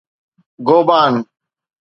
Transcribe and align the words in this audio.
گوبان 0.67 1.25